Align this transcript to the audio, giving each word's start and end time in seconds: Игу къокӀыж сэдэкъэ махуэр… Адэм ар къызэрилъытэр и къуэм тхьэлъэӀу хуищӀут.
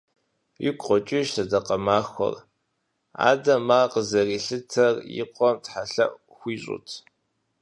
Игу 0.67 0.81
къокӀыж 0.83 1.27
сэдэкъэ 1.33 1.77
махуэр… 1.85 2.35
Адэм 3.29 3.67
ар 3.79 3.87
къызэрилъытэр 3.93 4.95
и 5.21 5.23
къуэм 5.33 5.57
тхьэлъэӀу 5.63 6.19
хуищӀут. 6.35 6.87